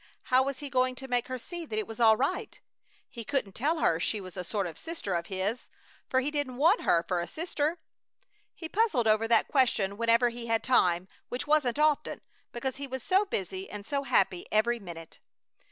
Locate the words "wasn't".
11.45-11.77